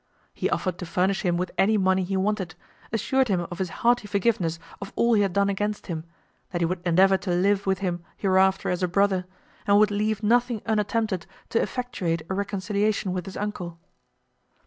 He 0.33 0.49
offered 0.49 0.79
to 0.79 0.85
furnish 0.87 1.21
him 1.21 1.37
with 1.37 1.51
any 1.59 1.77
money 1.77 2.03
he 2.03 2.17
wanted, 2.17 2.55
assured 2.91 3.27
him 3.27 3.45
of 3.51 3.59
his 3.59 3.69
hearty 3.85 4.07
forgiveness 4.07 4.57
of 4.81 4.91
all 4.95 5.13
he 5.13 5.21
had 5.21 5.31
done 5.31 5.47
against 5.47 5.85
him, 5.85 6.05
that 6.49 6.59
he 6.59 6.65
would 6.65 6.81
endeavour 6.87 7.17
to 7.17 7.29
live 7.29 7.67
with 7.67 7.77
him 7.85 8.03
hereafter 8.17 8.71
as 8.71 8.81
a 8.81 8.87
brother, 8.87 9.27
and 9.67 9.77
would 9.77 9.91
leave 9.91 10.23
nothing 10.23 10.63
unattempted 10.65 11.27
to 11.49 11.61
effectuate 11.61 12.23
a 12.31 12.33
reconciliation 12.33 13.13
with 13.13 13.27
his 13.27 13.37
uncle. 13.37 13.77